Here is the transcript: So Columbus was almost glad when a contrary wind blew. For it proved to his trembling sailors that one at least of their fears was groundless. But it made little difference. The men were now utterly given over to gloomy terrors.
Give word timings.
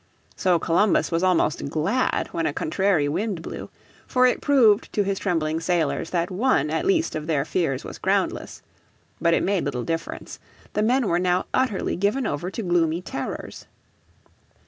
So 0.35 0.57
Columbus 0.57 1.11
was 1.11 1.21
almost 1.21 1.69
glad 1.69 2.25
when 2.31 2.47
a 2.47 2.53
contrary 2.53 3.07
wind 3.07 3.43
blew. 3.43 3.69
For 4.07 4.25
it 4.25 4.41
proved 4.41 4.91
to 4.93 5.03
his 5.03 5.19
trembling 5.19 5.59
sailors 5.59 6.09
that 6.09 6.31
one 6.31 6.71
at 6.71 6.87
least 6.87 7.15
of 7.15 7.27
their 7.27 7.45
fears 7.45 7.83
was 7.83 7.99
groundless. 7.99 8.63
But 9.21 9.35
it 9.35 9.43
made 9.43 9.63
little 9.63 9.83
difference. 9.83 10.39
The 10.73 10.81
men 10.81 11.05
were 11.07 11.19
now 11.19 11.45
utterly 11.53 11.95
given 11.95 12.25
over 12.25 12.49
to 12.49 12.63
gloomy 12.63 13.03
terrors. 13.03 13.67